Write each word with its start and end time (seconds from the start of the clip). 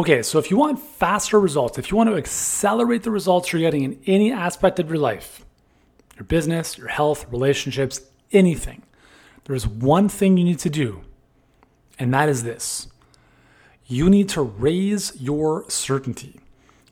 Okay, 0.00 0.22
so 0.22 0.38
if 0.38 0.50
you 0.50 0.56
want 0.56 0.80
faster 0.80 1.38
results, 1.38 1.76
if 1.76 1.90
you 1.90 1.96
want 1.98 2.08
to 2.08 2.16
accelerate 2.16 3.02
the 3.02 3.10
results 3.10 3.52
you're 3.52 3.60
getting 3.60 3.82
in 3.82 4.00
any 4.06 4.32
aspect 4.32 4.78
of 4.78 4.88
your 4.88 4.96
life, 4.96 5.44
your 6.16 6.24
business, 6.24 6.78
your 6.78 6.88
health, 6.88 7.26
relationships, 7.30 8.00
anything, 8.32 8.82
there's 9.44 9.66
one 9.66 10.08
thing 10.08 10.38
you 10.38 10.44
need 10.44 10.58
to 10.60 10.70
do, 10.70 11.02
and 11.98 12.14
that 12.14 12.30
is 12.30 12.44
this 12.44 12.88
you 13.88 14.08
need 14.08 14.30
to 14.30 14.40
raise 14.40 15.20
your 15.20 15.68
certainty. 15.68 16.40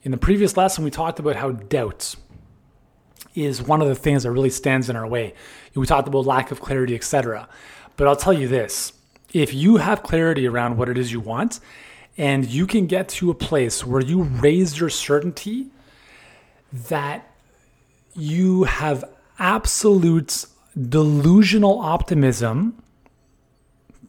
In 0.02 0.10
the 0.10 0.18
previous 0.18 0.58
lesson, 0.58 0.84
we 0.84 0.90
talked 0.90 1.18
about 1.18 1.36
how 1.36 1.52
doubt 1.52 2.14
is 3.34 3.62
one 3.62 3.80
of 3.80 3.88
the 3.88 3.94
things 3.94 4.24
that 4.24 4.32
really 4.32 4.50
stands 4.50 4.90
in 4.90 4.96
our 4.96 5.06
way. 5.06 5.32
We 5.74 5.86
talked 5.86 6.08
about 6.08 6.26
lack 6.26 6.50
of 6.50 6.60
clarity, 6.60 6.94
etc. 6.94 7.48
But 7.96 8.06
I'll 8.06 8.16
tell 8.16 8.34
you 8.34 8.48
this 8.48 8.92
if 9.32 9.54
you 9.54 9.78
have 9.78 10.02
clarity 10.02 10.46
around 10.46 10.76
what 10.76 10.90
it 10.90 10.98
is 10.98 11.10
you 11.10 11.20
want, 11.20 11.60
and 12.18 12.46
you 12.46 12.66
can 12.66 12.86
get 12.86 13.08
to 13.08 13.30
a 13.30 13.34
place 13.34 13.86
where 13.86 14.02
you 14.02 14.22
raise 14.22 14.78
your 14.78 14.90
certainty 14.90 15.68
that 16.72 17.24
you 18.14 18.64
have 18.64 19.04
absolute 19.38 20.44
delusional 20.88 21.78
optimism 21.78 22.82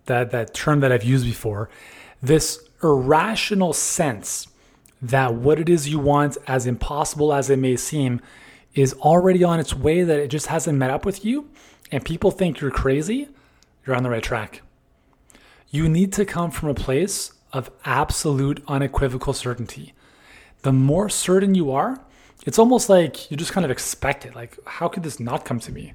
that 0.05 0.31
that 0.31 0.53
term 0.53 0.79
that 0.81 0.91
I've 0.91 1.03
used 1.03 1.25
before 1.25 1.69
this 2.21 2.59
irrational 2.83 3.71
sense 3.71 4.47
that 5.01 5.35
what 5.35 5.59
it 5.59 5.69
is 5.69 5.87
you 5.87 5.99
want 5.99 6.37
as 6.47 6.65
impossible 6.65 7.31
as 7.31 7.49
it 7.49 7.59
may 7.59 7.77
seem 7.77 8.19
is 8.73 8.93
already 8.95 9.43
on 9.43 9.59
its 9.59 9.73
way 9.73 10.03
that 10.03 10.19
it 10.19 10.27
just 10.27 10.47
hasn't 10.47 10.77
met 10.77 10.89
up 10.89 11.05
with 11.05 11.23
you 11.23 11.49
and 11.91 12.03
people 12.03 12.31
think 12.31 12.59
you're 12.59 12.71
crazy 12.71 13.29
you're 13.89 13.95
on 13.95 14.03
the 14.03 14.09
right 14.11 14.21
track. 14.21 14.61
You 15.71 15.89
need 15.89 16.13
to 16.13 16.23
come 16.23 16.51
from 16.51 16.69
a 16.69 16.75
place 16.75 17.31
of 17.51 17.71
absolute 17.85 18.63
unequivocal 18.67 19.33
certainty. 19.33 19.93
The 20.61 20.73
more 20.73 21.09
certain 21.09 21.55
you 21.55 21.71
are, 21.71 22.03
it's 22.45 22.59
almost 22.59 22.89
like 22.89 23.29
you 23.31 23.37
just 23.37 23.51
kind 23.51 23.65
of 23.65 23.71
expect 23.71 24.25
it. 24.25 24.35
Like, 24.35 24.57
how 24.65 24.87
could 24.87 25.03
this 25.03 25.19
not 25.19 25.45
come 25.45 25.59
to 25.61 25.71
me? 25.71 25.93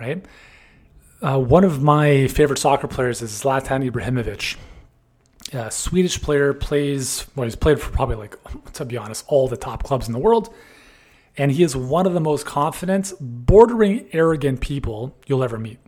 Right? 0.00 0.24
Uh, 1.20 1.38
one 1.38 1.64
of 1.64 1.82
my 1.82 2.28
favorite 2.28 2.58
soccer 2.58 2.86
players 2.86 3.20
is 3.22 3.32
Zlatan 3.32 3.88
Ibrahimovic. 3.90 4.56
A 5.52 5.70
Swedish 5.70 6.20
player 6.20 6.52
plays, 6.52 7.26
well, 7.34 7.44
he's 7.44 7.56
played 7.56 7.80
for 7.80 7.90
probably 7.90 8.16
like, 8.16 8.36
to 8.74 8.84
be 8.84 8.96
honest, 8.96 9.24
all 9.28 9.48
the 9.48 9.56
top 9.56 9.82
clubs 9.82 10.06
in 10.06 10.12
the 10.12 10.18
world. 10.18 10.54
And 11.36 11.50
he 11.50 11.62
is 11.62 11.74
one 11.74 12.06
of 12.06 12.12
the 12.12 12.20
most 12.20 12.44
confident, 12.44 13.12
bordering 13.20 14.08
arrogant 14.12 14.60
people 14.60 15.16
you'll 15.26 15.42
ever 15.42 15.58
meet. 15.58 15.78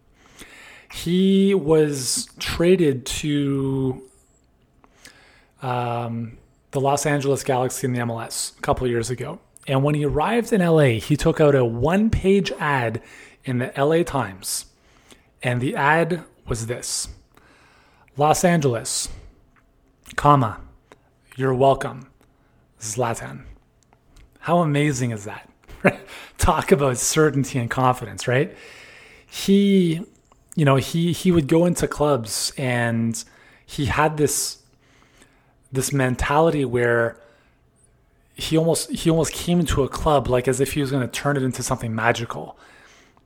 He 0.93 1.55
was 1.55 2.29
traded 2.39 3.07
to 3.07 4.03
um, 5.63 6.39
the 6.73 6.81
Los 6.81 7.07
Angeles 7.07 7.45
Galaxy 7.45 7.87
in 7.87 7.93
the 7.93 8.01
MLS 8.01 8.59
a 8.59 8.61
couple 8.61 8.87
years 8.87 9.11
ago. 9.11 9.39
And 9.67 9.85
when 9.85 9.95
he 9.95 10.05
arrived 10.05 10.53
in 10.53 10.61
LA, 10.61 10.99
he 10.99 11.17
took 11.17 11.41
out 11.41 11.55
a 11.55 11.65
one 11.65 12.11
page 12.11 12.51
ad 12.59 13.03
in 13.45 13.59
the 13.59 13.73
LA 13.77 14.03
Times. 14.03 14.67
And 15.43 15.61
the 15.61 15.77
ad 15.77 16.25
was 16.47 16.67
this 16.67 17.09
Los 18.17 18.45
Angeles, 18.45 19.09
comma, 20.17 20.61
you're 21.37 21.55
welcome, 21.55 22.09
Zlatan. 22.81 23.45
How 24.41 24.59
amazing 24.59 25.11
is 25.11 25.25
that? 25.25 25.49
Talk 26.39 26.73
about 26.73 26.99
certainty 26.99 27.59
and 27.59 27.71
confidence, 27.71 28.27
right? 28.27 28.57
He 29.27 30.05
you 30.56 30.65
know, 30.65 30.77
he 30.77 31.12
he 31.12 31.33
would 31.33 31.48
go 31.48 31.65
into 31.65 31.87
clubs 31.87 32.53
and 32.56 33.23
he 33.65 33.87
had 33.87 34.17
this 34.17 34.59
this 35.73 35.93
mentality 35.93 36.65
where 36.65 37.17
he 38.34 38.56
almost 38.56 38.91
he 38.91 39.11
almost 39.11 39.33
came 39.33 39.61
into 39.61 39.83
a 39.83 39.89
club 39.89 40.28
like 40.28 40.48
as 40.48 40.61
if 40.61 40.73
he 40.73 40.81
was 40.81 40.91
going 40.91 41.06
to 41.06 41.12
turn 41.12 41.37
it 41.37 41.43
into 41.43 41.62
something 41.62 41.95
magical. 41.95 42.59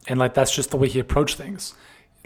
And 0.07 0.19
like 0.19 0.35
that's 0.35 0.55
just 0.55 0.71
the 0.71 0.77
way 0.77 0.89
he 0.89 0.99
approached 0.99 1.37
things. 1.37 1.75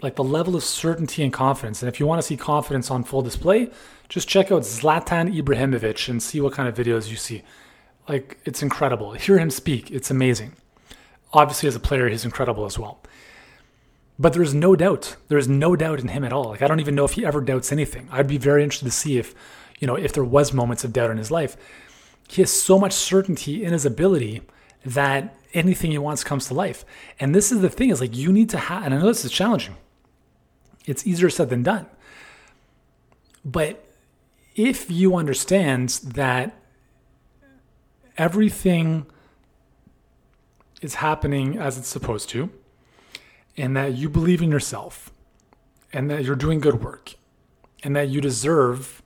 Like 0.01 0.15
the 0.15 0.23
level 0.23 0.55
of 0.55 0.63
certainty 0.63 1.23
and 1.23 1.31
confidence. 1.31 1.81
And 1.81 1.89
if 1.89 1.99
you 1.99 2.05
want 2.05 2.21
to 2.21 2.27
see 2.27 2.37
confidence 2.37 2.89
on 2.89 3.03
full 3.03 3.21
display, 3.21 3.69
just 4.07 4.27
check 4.27 4.51
out 4.51 4.61
Zlatan 4.63 5.33
Ibrahimovic 5.35 6.09
and 6.09 6.23
see 6.23 6.41
what 6.41 6.53
kind 6.53 6.67
of 6.67 6.75
videos 6.75 7.09
you 7.09 7.17
see. 7.17 7.43
Like 8.07 8.39
it's 8.43 8.61
incredible. 8.61 9.13
Hear 9.13 9.37
him 9.37 9.49
speak. 9.49 9.91
It's 9.91 10.09
amazing. 10.09 10.53
Obviously 11.31 11.67
as 11.67 11.75
a 11.75 11.79
player 11.79 12.09
he's 12.09 12.25
incredible 12.25 12.65
as 12.65 12.79
well. 12.79 13.01
But 14.19 14.33
there's 14.33 14.53
no 14.53 14.75
doubt. 14.75 15.15
There's 15.29 15.47
no 15.47 15.77
doubt 15.77 16.01
in 16.01 16.09
him 16.09 16.25
at 16.25 16.33
all. 16.33 16.49
Like 16.49 16.61
I 16.61 16.67
don't 16.67 16.81
even 16.81 16.93
know 16.93 17.05
if 17.05 17.13
he 17.13 17.25
ever 17.25 17.39
doubts 17.39 17.71
anything. 17.71 18.09
I'd 18.11 18.27
be 18.27 18.37
very 18.37 18.63
interested 18.63 18.85
to 18.85 18.91
see 18.91 19.17
if, 19.17 19.33
you 19.79 19.87
know, 19.87 19.95
if 19.95 20.11
there 20.11 20.25
was 20.25 20.51
moments 20.51 20.83
of 20.83 20.91
doubt 20.91 21.09
in 21.09 21.17
his 21.17 21.31
life. 21.31 21.55
He 22.27 22.41
has 22.41 22.51
so 22.51 22.77
much 22.77 22.93
certainty 22.93 23.63
in 23.63 23.71
his 23.71 23.85
ability 23.85 24.41
that 24.85 25.35
anything 25.53 25.91
he 25.91 25.97
wants 25.97 26.23
comes 26.23 26.47
to 26.47 26.53
life. 26.53 26.83
And 27.19 27.33
this 27.33 27.51
is 27.51 27.61
the 27.61 27.69
thing 27.69 27.89
is 27.89 28.01
like 28.01 28.15
you 28.15 28.31
need 28.33 28.49
to 28.49 28.57
have 28.57 28.83
and 28.83 28.93
I 28.93 28.97
know 28.99 29.07
this 29.07 29.23
is 29.23 29.31
challenging. 29.31 29.77
It's 30.85 31.07
easier 31.07 31.29
said 31.29 31.49
than 31.49 31.63
done. 31.63 31.85
But 33.45 33.85
if 34.55 34.91
you 34.91 35.15
understand 35.15 35.89
that 36.03 36.57
everything 38.17 39.05
is 40.81 40.95
happening 40.95 41.57
as 41.57 41.77
it's 41.77 41.87
supposed 41.87 42.27
to, 42.29 42.49
and 43.57 43.75
that 43.75 43.93
you 43.93 44.09
believe 44.09 44.41
in 44.41 44.51
yourself 44.51 45.11
and 45.91 46.09
that 46.09 46.23
you're 46.23 46.35
doing 46.35 46.59
good 46.59 46.83
work 46.83 47.15
and 47.83 47.95
that 47.95 48.09
you 48.09 48.21
deserve 48.21 49.01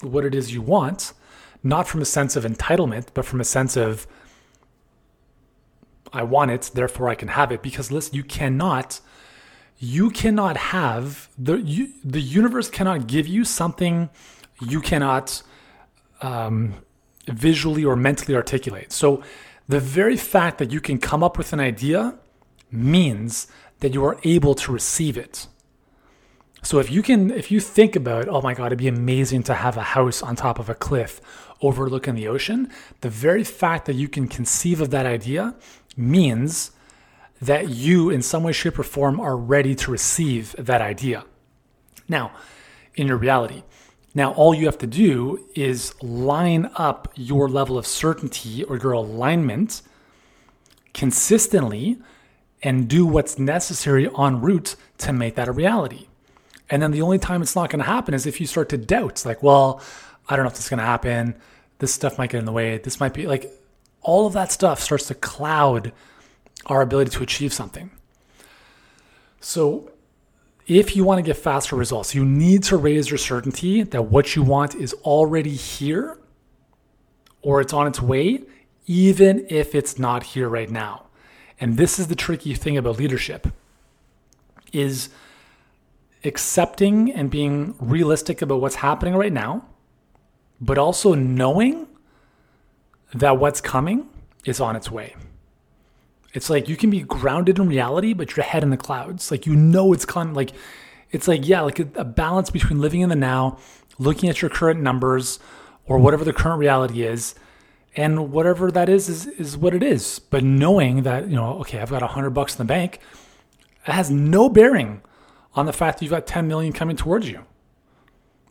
what 0.00 0.24
it 0.24 0.34
is 0.34 0.52
you 0.52 0.60
want, 0.60 1.12
not 1.62 1.86
from 1.86 2.02
a 2.02 2.04
sense 2.04 2.36
of 2.36 2.44
entitlement, 2.44 3.08
but 3.14 3.24
from 3.24 3.40
a 3.40 3.44
sense 3.44 3.76
of, 3.76 4.06
I 6.12 6.22
want 6.22 6.50
it, 6.50 6.70
therefore 6.74 7.08
I 7.08 7.14
can 7.14 7.28
have 7.28 7.52
it. 7.52 7.62
Because 7.62 7.90
listen, 7.90 8.14
you 8.14 8.24
cannot, 8.24 9.00
you 9.78 10.10
cannot 10.10 10.56
have 10.56 11.28
the 11.38 11.56
you, 11.56 11.92
the 12.04 12.20
universe 12.20 12.68
cannot 12.68 13.06
give 13.06 13.26
you 13.26 13.44
something 13.44 14.10
you 14.60 14.80
cannot 14.80 15.42
um, 16.20 16.74
visually 17.26 17.84
or 17.84 17.96
mentally 17.96 18.34
articulate. 18.34 18.92
So 18.92 19.22
the 19.68 19.80
very 19.80 20.16
fact 20.16 20.58
that 20.58 20.70
you 20.70 20.80
can 20.80 20.98
come 20.98 21.22
up 21.22 21.38
with 21.38 21.52
an 21.52 21.60
idea 21.60 22.14
means 22.72 23.46
that 23.80 23.92
you 23.94 24.04
are 24.04 24.18
able 24.24 24.54
to 24.54 24.72
receive 24.72 25.16
it. 25.16 25.46
So 26.62 26.78
if 26.78 26.90
you 26.90 27.02
can, 27.02 27.30
if 27.30 27.50
you 27.50 27.58
think 27.58 27.96
about, 27.96 28.28
oh 28.28 28.40
my 28.40 28.54
God, 28.54 28.66
it'd 28.66 28.78
be 28.78 28.88
amazing 28.88 29.42
to 29.44 29.54
have 29.54 29.76
a 29.76 29.82
house 29.82 30.22
on 30.22 30.36
top 30.36 30.58
of 30.58 30.68
a 30.68 30.74
cliff 30.74 31.20
overlooking 31.60 32.14
the 32.14 32.28
ocean, 32.28 32.70
the 33.00 33.10
very 33.10 33.44
fact 33.44 33.86
that 33.86 33.94
you 33.94 34.08
can 34.08 34.28
conceive 34.28 34.80
of 34.80 34.90
that 34.90 35.04
idea 35.04 35.54
means 35.96 36.70
that 37.40 37.68
you, 37.68 38.10
in 38.10 38.22
some 38.22 38.44
way, 38.44 38.52
shape, 38.52 38.78
or 38.78 38.84
form, 38.84 39.18
are 39.18 39.36
ready 39.36 39.74
to 39.74 39.90
receive 39.90 40.54
that 40.56 40.80
idea. 40.80 41.24
Now, 42.08 42.32
in 42.94 43.08
your 43.08 43.16
reality, 43.16 43.64
now 44.14 44.32
all 44.34 44.54
you 44.54 44.66
have 44.66 44.78
to 44.78 44.86
do 44.86 45.48
is 45.56 46.00
line 46.02 46.70
up 46.76 47.12
your 47.16 47.48
level 47.48 47.76
of 47.76 47.86
certainty 47.86 48.62
or 48.62 48.76
your 48.76 48.92
alignment 48.92 49.82
consistently 50.94 51.98
and 52.62 52.88
do 52.88 53.04
what's 53.04 53.38
necessary 53.38 54.08
en 54.18 54.40
route 54.40 54.76
to 54.98 55.12
make 55.12 55.34
that 55.34 55.48
a 55.48 55.52
reality. 55.52 56.06
And 56.70 56.80
then 56.80 56.90
the 56.90 57.02
only 57.02 57.18
time 57.18 57.42
it's 57.42 57.56
not 57.56 57.70
going 57.70 57.80
to 57.80 57.90
happen 57.90 58.14
is 58.14 58.26
if 58.26 58.40
you 58.40 58.46
start 58.46 58.68
to 58.70 58.78
doubt. 58.78 59.10
It's 59.10 59.26
like, 59.26 59.42
well, 59.42 59.82
I 60.28 60.36
don't 60.36 60.44
know 60.44 60.48
if 60.48 60.54
this 60.54 60.64
is 60.64 60.70
going 60.70 60.78
to 60.78 60.86
happen. 60.86 61.34
This 61.78 61.92
stuff 61.92 62.18
might 62.18 62.30
get 62.30 62.38
in 62.38 62.44
the 62.44 62.52
way. 62.52 62.78
This 62.78 63.00
might 63.00 63.12
be 63.12 63.26
like 63.26 63.52
all 64.00 64.26
of 64.26 64.32
that 64.32 64.52
stuff 64.52 64.80
starts 64.80 65.06
to 65.08 65.14
cloud 65.14 65.92
our 66.66 66.80
ability 66.80 67.10
to 67.10 67.22
achieve 67.22 67.52
something. 67.52 67.90
So, 69.40 69.90
if 70.68 70.94
you 70.94 71.02
want 71.02 71.18
to 71.18 71.22
get 71.22 71.36
faster 71.36 71.74
results, 71.74 72.14
you 72.14 72.24
need 72.24 72.62
to 72.64 72.76
raise 72.76 73.10
your 73.10 73.18
certainty 73.18 73.82
that 73.82 74.02
what 74.02 74.36
you 74.36 74.44
want 74.44 74.76
is 74.76 74.94
already 75.02 75.50
here 75.50 76.18
or 77.42 77.60
it's 77.60 77.72
on 77.72 77.88
its 77.88 78.00
way, 78.00 78.44
even 78.86 79.44
if 79.50 79.74
it's 79.74 79.98
not 79.98 80.22
here 80.22 80.48
right 80.48 80.70
now. 80.70 81.06
And 81.62 81.76
this 81.76 82.00
is 82.00 82.08
the 82.08 82.16
tricky 82.16 82.54
thing 82.54 82.76
about 82.76 82.98
leadership 82.98 83.46
is 84.72 85.10
accepting 86.24 87.12
and 87.12 87.30
being 87.30 87.76
realistic 87.78 88.42
about 88.42 88.60
what's 88.60 88.74
happening 88.74 89.14
right 89.14 89.32
now, 89.32 89.64
but 90.60 90.76
also 90.76 91.14
knowing 91.14 91.86
that 93.14 93.38
what's 93.38 93.60
coming 93.60 94.08
is 94.44 94.58
on 94.58 94.74
its 94.74 94.90
way. 94.90 95.14
It's 96.34 96.50
like 96.50 96.68
you 96.68 96.74
can 96.76 96.90
be 96.90 97.02
grounded 97.02 97.60
in 97.60 97.68
reality, 97.68 98.12
but 98.12 98.36
your 98.36 98.42
head 98.42 98.64
in 98.64 98.70
the 98.70 98.76
clouds. 98.76 99.30
Like 99.30 99.46
you 99.46 99.54
know 99.54 99.92
it's 99.92 100.04
coming. 100.04 100.34
Like 100.34 100.50
it's 101.12 101.28
like 101.28 101.46
yeah, 101.46 101.60
like 101.60 101.78
a, 101.78 101.86
a 101.94 102.04
balance 102.04 102.50
between 102.50 102.80
living 102.80 103.02
in 103.02 103.08
the 103.08 103.14
now, 103.14 103.56
looking 104.00 104.28
at 104.28 104.42
your 104.42 104.50
current 104.50 104.80
numbers 104.80 105.38
or 105.86 106.00
whatever 106.00 106.24
the 106.24 106.32
current 106.32 106.58
reality 106.58 107.04
is, 107.04 107.36
and 107.94 108.32
whatever 108.32 108.70
that 108.70 108.88
is 108.88 109.08
is 109.08 109.26
is 109.26 109.56
what 109.56 109.74
it 109.74 109.82
is 109.82 110.18
but 110.18 110.42
knowing 110.42 111.02
that 111.02 111.28
you 111.28 111.36
know 111.36 111.58
okay 111.58 111.78
i've 111.80 111.90
got 111.90 112.02
a 112.02 112.06
100 112.06 112.30
bucks 112.30 112.54
in 112.54 112.58
the 112.58 112.64
bank 112.64 112.98
it 113.86 113.92
has 113.92 114.10
no 114.10 114.48
bearing 114.48 115.02
on 115.54 115.66
the 115.66 115.72
fact 115.72 115.98
that 115.98 116.04
you've 116.04 116.12
got 116.12 116.26
10 116.26 116.48
million 116.48 116.72
coming 116.72 116.96
towards 116.96 117.28
you 117.28 117.38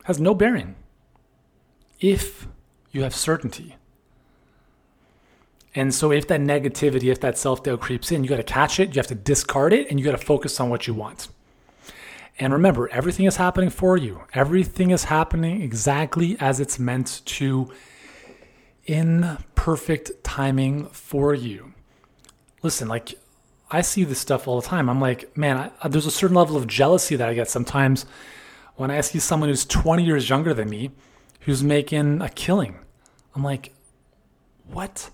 it 0.00 0.06
has 0.06 0.20
no 0.20 0.34
bearing 0.34 0.76
if 2.02 2.46
you 2.90 3.02
have 3.02 3.14
certainty. 3.14 3.76
And 5.74 5.94
so, 5.94 6.12
if 6.12 6.28
that 6.28 6.40
negativity, 6.40 7.10
if 7.10 7.20
that 7.20 7.38
self 7.38 7.62
doubt 7.62 7.80
creeps 7.80 8.12
in, 8.12 8.22
you 8.22 8.28
got 8.28 8.36
to 8.36 8.42
catch 8.42 8.78
it, 8.78 8.90
you 8.90 8.98
have 8.98 9.06
to 9.06 9.14
discard 9.14 9.72
it, 9.72 9.88
and 9.88 9.98
you 9.98 10.04
got 10.04 10.12
to 10.12 10.18
focus 10.18 10.60
on 10.60 10.68
what 10.68 10.86
you 10.86 10.92
want. 10.92 11.28
And 12.38 12.52
remember, 12.52 12.88
everything 12.90 13.24
is 13.24 13.36
happening 13.36 13.70
for 13.70 13.96
you. 13.96 14.22
Everything 14.34 14.90
is 14.90 15.04
happening 15.04 15.62
exactly 15.62 16.36
as 16.40 16.60
it's 16.60 16.78
meant 16.78 17.22
to, 17.26 17.70
in 18.86 19.38
perfect 19.54 20.24
timing 20.24 20.86
for 20.86 21.34
you. 21.34 21.72
Listen, 22.62 22.88
like 22.88 23.14
I 23.70 23.80
see 23.80 24.04
this 24.04 24.18
stuff 24.18 24.46
all 24.46 24.60
the 24.60 24.66
time. 24.66 24.88
I'm 24.88 25.00
like, 25.00 25.36
man, 25.36 25.70
I, 25.82 25.88
there's 25.88 26.06
a 26.06 26.10
certain 26.10 26.36
level 26.36 26.56
of 26.56 26.66
jealousy 26.66 27.16
that 27.16 27.28
I 27.28 27.34
get 27.34 27.48
sometimes 27.48 28.04
when 28.76 28.90
I 28.90 29.00
see 29.00 29.18
someone 29.18 29.48
who's 29.48 29.64
20 29.64 30.04
years 30.04 30.28
younger 30.28 30.52
than 30.52 30.68
me 30.68 30.90
who's 31.40 31.62
making 31.62 32.20
a 32.20 32.28
killing. 32.28 32.78
I'm 33.34 33.42
like, 33.42 33.72
what? 34.68 35.10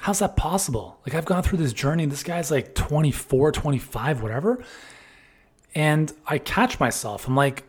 How's 0.00 0.20
that 0.20 0.36
possible? 0.36 0.98
Like, 1.06 1.14
I've 1.14 1.26
gone 1.26 1.42
through 1.42 1.58
this 1.58 1.72
journey. 1.72 2.06
This 2.06 2.22
guy's 2.22 2.50
like 2.50 2.74
24, 2.74 3.52
25, 3.52 4.22
whatever. 4.22 4.64
And 5.74 6.12
I 6.26 6.38
catch 6.38 6.80
myself. 6.80 7.28
I'm 7.28 7.36
like, 7.36 7.64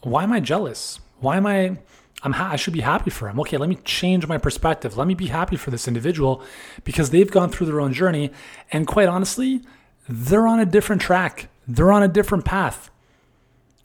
why 0.00 0.22
am 0.22 0.32
I 0.32 0.40
jealous? 0.40 1.00
Why 1.20 1.36
am 1.36 1.46
I? 1.46 1.78
I'm 2.22 2.32
ha- 2.32 2.50
I 2.52 2.56
should 2.56 2.72
be 2.72 2.80
happy 2.80 3.10
for 3.10 3.28
him. 3.28 3.38
Okay, 3.40 3.56
let 3.56 3.68
me 3.68 3.78
change 3.84 4.26
my 4.26 4.38
perspective. 4.38 4.96
Let 4.96 5.06
me 5.06 5.14
be 5.14 5.26
happy 5.26 5.56
for 5.56 5.70
this 5.70 5.86
individual 5.86 6.42
because 6.84 7.10
they've 7.10 7.30
gone 7.30 7.50
through 7.50 7.66
their 7.66 7.80
own 7.80 7.92
journey. 7.92 8.30
And 8.72 8.86
quite 8.86 9.08
honestly, 9.08 9.60
they're 10.08 10.46
on 10.46 10.60
a 10.60 10.66
different 10.66 11.02
track, 11.02 11.48
they're 11.66 11.92
on 11.92 12.02
a 12.02 12.08
different 12.08 12.44
path. 12.44 12.90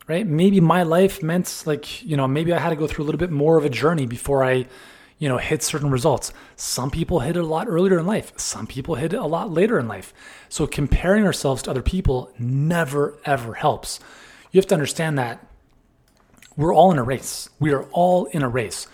Right? 0.08 0.26
Maybe 0.26 0.60
my 0.60 0.84
life 0.84 1.24
meant 1.24 1.64
like, 1.66 2.04
you 2.04 2.18
know, 2.18 2.28
maybe 2.28 2.52
I 2.52 2.60
had 2.60 2.70
to 2.70 2.76
go 2.76 2.88
through 2.88 3.06
a 3.06 3.08
little 3.08 3.20
bit 3.20 3.32
more 3.32 3.58
of 3.58 3.64
a 3.64 3.70
journey 3.70 4.06
before 4.06 4.44
I, 4.44 4.66
you 5.20 5.30
know, 5.30 5.38
hit 5.38 5.64
certain 5.64 5.90
results. 5.90 6.34
Some 6.58 6.92
people 6.92 7.20
hit 7.22 7.38
it 7.38 7.44
a 7.44 7.46
lot 7.46 7.68
earlier 7.70 8.00
in 8.00 8.06
life. 8.06 8.34
Some 8.36 8.68
people 8.68 8.96
hit 8.96 9.14
it 9.14 9.20
a 9.20 9.26
lot 9.26 9.52
later 9.52 9.80
in 9.80 9.88
life. 9.88 10.14
So 10.50 10.68
comparing 10.68 11.26
ourselves 11.26 11.62
to 11.64 11.70
other 11.70 11.84
people 11.84 12.34
never 12.38 13.18
ever 13.24 13.54
helps. 13.54 14.00
You 14.52 14.60
have 14.60 14.68
to 14.68 14.76
understand 14.76 15.18
that 15.18 15.48
we're 16.58 16.74
all 16.74 16.92
in 16.92 16.98
a 16.98 17.04
race. 17.04 17.50
We 17.60 17.72
are 17.72 17.84
all 17.92 18.26
in 18.26 18.42
a 18.42 18.50
race. 18.50 18.88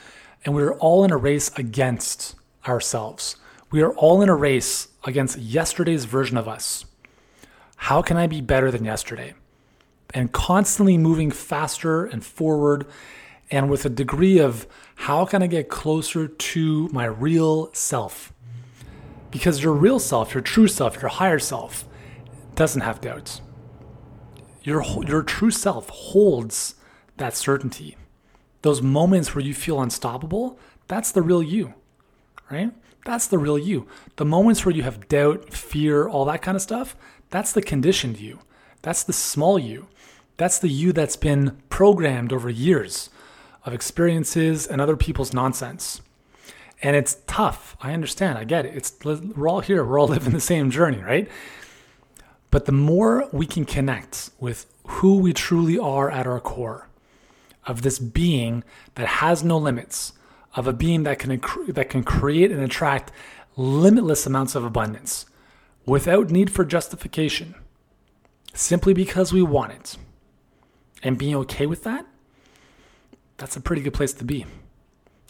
And 0.45 0.53
we're 0.53 0.75
all 0.75 1.03
in 1.03 1.11
a 1.11 1.17
race 1.17 1.51
against 1.57 2.35
ourselves. 2.67 3.35
We 3.71 3.81
are 3.81 3.93
all 3.93 4.21
in 4.21 4.29
a 4.29 4.35
race 4.35 4.87
against 5.03 5.37
yesterday's 5.37 6.05
version 6.05 6.37
of 6.37 6.47
us. 6.47 6.85
How 7.77 8.01
can 8.01 8.17
I 8.17 8.27
be 8.27 8.41
better 8.41 8.71
than 8.71 8.85
yesterday? 8.85 9.33
And 10.13 10.31
constantly 10.31 10.97
moving 10.97 11.31
faster 11.31 12.05
and 12.05 12.23
forward, 12.23 12.85
and 13.51 13.69
with 13.69 13.85
a 13.85 13.89
degree 13.89 14.39
of 14.39 14.67
how 14.95 15.25
can 15.25 15.43
I 15.43 15.47
get 15.47 15.69
closer 15.69 16.27
to 16.27 16.87
my 16.89 17.05
real 17.05 17.73
self? 17.73 18.33
Because 19.31 19.61
your 19.61 19.73
real 19.73 19.99
self, 19.99 20.33
your 20.33 20.41
true 20.41 20.67
self, 20.67 21.01
your 21.01 21.09
higher 21.09 21.39
self, 21.39 21.85
doesn't 22.55 22.81
have 22.81 23.01
doubts. 23.01 23.41
Your, 24.63 24.83
your 25.05 25.23
true 25.23 25.51
self 25.51 25.89
holds 25.89 26.75
that 27.17 27.35
certainty. 27.35 27.97
Those 28.61 28.81
moments 28.81 29.33
where 29.33 29.43
you 29.43 29.53
feel 29.53 29.81
unstoppable, 29.81 30.59
that's 30.87 31.11
the 31.11 31.21
real 31.21 31.43
you, 31.43 31.73
right? 32.49 32.71
That's 33.05 33.27
the 33.27 33.37
real 33.37 33.57
you. 33.57 33.87
The 34.17 34.25
moments 34.25 34.65
where 34.65 34.75
you 34.75 34.83
have 34.83 35.07
doubt, 35.07 35.53
fear, 35.53 36.07
all 36.07 36.25
that 36.25 36.41
kind 36.41 36.55
of 36.55 36.61
stuff, 36.61 36.95
that's 37.29 37.53
the 37.53 37.61
conditioned 37.61 38.19
you. 38.19 38.39
That's 38.81 39.03
the 39.03 39.13
small 39.13 39.57
you. 39.57 39.87
That's 40.37 40.59
the 40.59 40.69
you 40.69 40.93
that's 40.93 41.15
been 41.15 41.57
programmed 41.69 42.31
over 42.31 42.49
years 42.49 43.09
of 43.65 43.73
experiences 43.73 44.67
and 44.67 44.79
other 44.79 44.95
people's 44.95 45.33
nonsense. 45.33 46.01
And 46.81 46.95
it's 46.95 47.17
tough. 47.27 47.75
I 47.81 47.93
understand. 47.93 48.37
I 48.37 48.43
get 48.43 48.65
it. 48.65 48.75
It's 48.75 48.93
we're 49.03 49.49
all 49.49 49.61
here. 49.61 49.83
We're 49.83 49.99
all 49.99 50.07
living 50.15 50.33
the 50.33 50.39
same 50.39 50.69
journey, 50.69 51.01
right? 51.01 51.29
But 52.51 52.65
the 52.65 52.71
more 52.71 53.27
we 53.31 53.45
can 53.45 53.65
connect 53.65 54.29
with 54.39 54.67
who 54.85 55.17
we 55.17 55.33
truly 55.33 55.77
are 55.77 56.09
at 56.09 56.27
our 56.27 56.39
core, 56.39 56.87
of 57.67 57.81
this 57.81 57.99
being 57.99 58.63
that 58.95 59.07
has 59.07 59.43
no 59.43 59.57
limits, 59.57 60.13
of 60.55 60.65
a 60.67 60.73
being 60.73 61.03
that 61.03 61.19
can 61.19 61.39
that 61.67 61.89
can 61.89 62.03
create 62.03 62.51
and 62.51 62.61
attract 62.61 63.11
limitless 63.55 64.25
amounts 64.25 64.55
of 64.55 64.63
abundance 64.63 65.25
without 65.85 66.29
need 66.29 66.49
for 66.49 66.65
justification, 66.65 67.55
simply 68.53 68.93
because 68.93 69.31
we 69.31 69.41
want 69.41 69.73
it. 69.73 69.97
And 71.03 71.17
being 71.17 71.35
okay 71.35 71.65
with 71.65 71.83
that, 71.83 72.05
that's 73.37 73.55
a 73.55 73.61
pretty 73.61 73.81
good 73.81 73.93
place 73.93 74.13
to 74.13 74.25
be. 74.25 74.45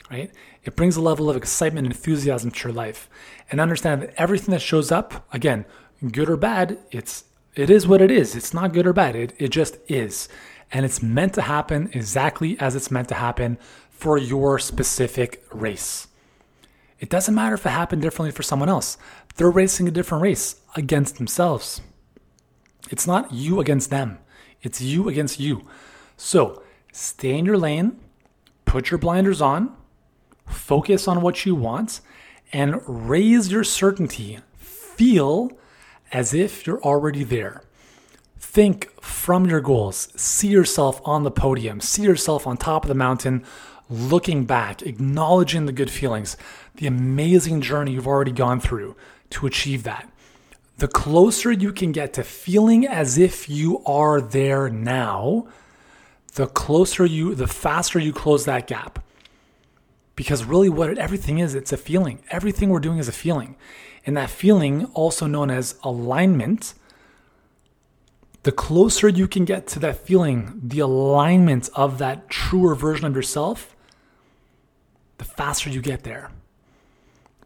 Right? 0.10 0.32
It 0.64 0.78
brings 0.78 0.96
a 0.96 1.02
level 1.02 1.30
of 1.30 1.36
excitement 1.36 1.86
and 1.86 1.94
enthusiasm 1.94 2.52
to 2.52 2.68
your 2.70 2.74
life. 2.74 3.10
And 3.52 3.60
understand 3.60 4.02
that 4.02 4.14
everything 4.16 4.54
that 4.54 4.62
shows 4.62 4.90
up, 4.90 5.28
again, 5.34 5.66
good 6.12 6.30
or 6.30 6.38
bad, 6.38 6.80
it's 6.92 7.26
it 7.58 7.70
is 7.70 7.88
what 7.88 8.02
it 8.02 8.12
is. 8.12 8.36
It's 8.36 8.54
not 8.54 8.74
good 8.74 8.88
or 8.88 8.94
bad. 8.94 9.16
It, 9.16 9.34
it 9.38 9.50
just 9.50 9.78
is 9.88 10.30
and 10.72 10.86
it's 10.86 11.02
meant 11.02 11.34
to 11.34 11.42
happen 11.42 11.90
exactly 11.94 12.60
as 12.60 12.76
it's 12.76 12.92
meant 12.92 13.08
to 13.10 13.16
happen 13.16 13.58
for 13.90 14.18
your 14.18 14.60
specific 14.60 15.44
race. 15.52 16.08
It 17.00 17.10
doesn't 17.10 17.36
matter 17.36 17.56
if 17.56 17.66
it 17.66 17.70
happened 17.70 18.02
differently 18.02 18.32
for 18.32 18.44
someone 18.44 18.70
else. 18.70 18.98
They're 19.36 19.50
racing 19.50 19.88
a 19.88 19.92
different 19.92 20.24
race 20.24 20.58
against 20.76 21.18
themselves. 21.18 21.82
It's 22.90 23.08
not 23.08 23.34
you 23.34 23.60
against 23.60 23.90
them, 23.90 24.20
it's 24.62 24.82
you 24.82 25.08
against 25.10 25.40
you. 25.40 25.68
So 26.16 26.64
stay 26.92 27.38
in 27.38 27.46
your 27.46 27.58
lane, 27.58 28.00
put 28.66 28.92
your 28.92 28.98
blinders 28.98 29.42
on, 29.42 29.76
focus 30.48 31.08
on 31.08 31.22
what 31.22 31.46
you 31.46 31.56
want, 31.56 32.02
and 32.52 32.82
raise 32.88 33.52
your 33.52 33.64
certainty. 33.64 34.40
Feel 34.56 35.52
as 36.12 36.34
if 36.34 36.66
you're 36.66 36.82
already 36.82 37.24
there. 37.24 37.64
Think 38.40 38.90
from 39.02 39.46
your 39.46 39.62
goals. 39.62 40.10
See 40.16 40.48
yourself 40.48 41.02
on 41.06 41.24
the 41.24 41.32
podium. 41.32 41.82
See 41.82 42.04
yourself 42.04 42.48
on 42.48 42.58
top 42.58 42.84
of 42.84 42.88
the 42.88 42.96
mountain, 42.96 43.44
looking 43.90 44.46
back, 44.46 44.82
acknowledging 44.82 45.66
the 45.66 45.72
good 45.72 45.92
feelings, 45.92 46.38
the 46.76 46.88
amazing 46.88 47.62
journey 47.62 47.92
you've 47.92 48.08
already 48.08 48.32
gone 48.32 48.60
through 48.60 48.96
to 49.32 49.46
achieve 49.46 49.84
that. 49.84 50.10
The 50.78 50.88
closer 50.88 51.52
you 51.52 51.74
can 51.74 51.92
get 51.92 52.14
to 52.14 52.24
feeling 52.24 52.86
as 52.86 53.18
if 53.18 53.50
you 53.50 53.82
are 53.86 54.22
there 54.22 54.70
now, 54.70 55.48
the 56.36 56.48
closer 56.48 57.06
you, 57.06 57.34
the 57.34 57.48
faster 57.48 57.98
you 57.98 58.14
close 58.14 58.46
that 58.46 58.68
gap. 58.68 59.00
Because 60.18 60.44
really, 60.44 60.68
what 60.68 60.98
everything 60.98 61.38
is, 61.38 61.56
it's 61.56 61.72
a 61.72 61.78
feeling. 61.78 62.20
Everything 62.32 62.70
we're 62.70 62.80
doing 62.80 62.98
is 62.98 63.08
a 63.08 63.14
feeling. 63.14 63.56
And 64.06 64.18
that 64.18 64.32
feeling, 64.32 64.86
also 64.96 65.28
known 65.28 65.52
as 65.52 65.76
alignment, 65.84 66.74
the 68.42 68.52
closer 68.52 69.08
you 69.08 69.28
can 69.28 69.46
get 69.46 69.68
to 69.68 69.80
that 69.80 70.06
feeling, 70.08 70.60
the 70.64 70.80
alignment 70.80 71.70
of 71.76 72.00
that 72.00 72.30
truer 72.30 72.74
version 72.74 73.06
of 73.06 73.16
yourself, 73.16 73.76
the 75.20 75.26
faster 75.26 75.70
you 75.70 75.82
get 75.82 76.04
there. 76.04 76.32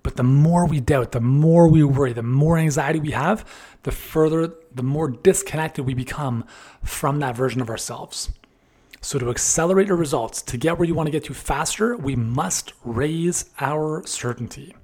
But 0.01 0.15
the 0.15 0.23
more 0.23 0.65
we 0.65 0.79
doubt, 0.79 1.11
the 1.11 1.19
more 1.19 1.67
we 1.67 1.83
worry, 1.83 2.13
the 2.13 2.23
more 2.23 2.57
anxiety 2.57 3.01
we 3.01 3.11
have, 3.11 3.45
the 3.83 3.91
further, 3.91 4.53
the 4.73 4.81
more 4.81 5.09
disconnected 5.09 5.85
we 5.85 5.93
become 5.93 6.45
from 6.83 7.19
that 7.19 7.35
version 7.35 7.61
of 7.61 7.69
ourselves. 7.69 8.31
So, 9.03 9.17
to 9.17 9.31
accelerate 9.31 9.87
your 9.87 9.97
results, 9.97 10.43
to 10.43 10.57
get 10.57 10.77
where 10.77 10.87
you 10.87 10.93
want 10.93 11.07
to 11.07 11.11
get 11.11 11.23
to 11.25 11.33
faster, 11.33 11.97
we 11.97 12.15
must 12.15 12.73
raise 12.83 13.45
our 13.59 14.05
certainty. 14.05 14.75